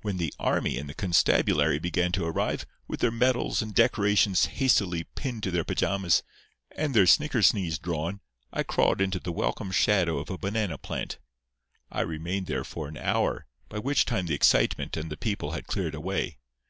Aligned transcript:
When 0.00 0.16
the 0.16 0.32
army 0.38 0.78
and 0.78 0.88
the 0.88 0.94
constabulary 0.94 1.78
began 1.78 2.10
to 2.12 2.24
arrive, 2.24 2.64
with 2.88 3.00
their 3.00 3.10
medals 3.10 3.60
and 3.60 3.74
decorations 3.74 4.46
hastily 4.46 5.04
pinned 5.04 5.42
to 5.42 5.50
their 5.50 5.64
pajamas, 5.64 6.22
and 6.74 6.94
their 6.94 7.04
snickersnees 7.06 7.78
drawn, 7.78 8.22
I 8.50 8.62
crawled 8.62 9.02
into 9.02 9.18
the 9.20 9.32
welcome 9.32 9.70
shadow 9.70 10.16
of 10.16 10.30
a 10.30 10.38
banana 10.38 10.78
plant. 10.78 11.18
I 11.92 12.00
remained 12.00 12.46
there 12.46 12.64
for 12.64 12.88
an 12.88 12.96
hour, 12.96 13.44
by 13.68 13.78
which 13.80 14.06
time 14.06 14.24
the 14.24 14.34
excitement 14.34 14.96
and 14.96 15.10
the 15.12 15.16
people 15.18 15.50
had 15.50 15.66
cleared 15.66 15.94
away. 15.94 16.38